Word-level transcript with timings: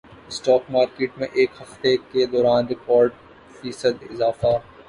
stock 0.27 0.63
market 0.71 1.17
میں 1.19 1.27
ایک 1.33 1.61
ہفتے 1.61 1.95
کے 2.11 2.25
دوران 2.25 2.67
ریکارڈ 2.67 3.11
فیصد 3.57 4.03
اضافہ 4.09 4.57